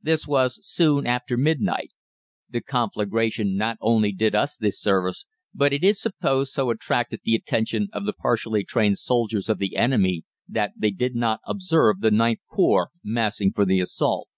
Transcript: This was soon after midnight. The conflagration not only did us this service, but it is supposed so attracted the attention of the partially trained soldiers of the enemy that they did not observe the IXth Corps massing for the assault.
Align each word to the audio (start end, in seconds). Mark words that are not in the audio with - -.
This 0.00 0.28
was 0.28 0.64
soon 0.64 1.08
after 1.08 1.36
midnight. 1.36 1.90
The 2.48 2.60
conflagration 2.60 3.56
not 3.56 3.78
only 3.80 4.12
did 4.12 4.32
us 4.32 4.56
this 4.56 4.80
service, 4.80 5.26
but 5.52 5.72
it 5.72 5.82
is 5.82 6.00
supposed 6.00 6.52
so 6.52 6.70
attracted 6.70 7.22
the 7.24 7.34
attention 7.34 7.88
of 7.92 8.06
the 8.06 8.12
partially 8.12 8.62
trained 8.62 8.98
soldiers 8.98 9.48
of 9.48 9.58
the 9.58 9.76
enemy 9.76 10.22
that 10.46 10.70
they 10.76 10.92
did 10.92 11.16
not 11.16 11.40
observe 11.44 11.98
the 11.98 12.10
IXth 12.10 12.38
Corps 12.48 12.90
massing 13.02 13.52
for 13.52 13.64
the 13.64 13.80
assault. 13.80 14.28